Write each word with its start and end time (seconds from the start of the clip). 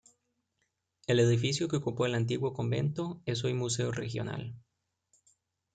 El 1.05 1.19
edificio 1.19 1.67
que 1.67 1.75
ocupó 1.75 2.07
el 2.07 2.15
antiguo 2.15 2.53
convento 2.53 3.21
es 3.27 3.43
hoy 3.43 3.53
Museo 3.53 3.91
Regional. 3.91 4.55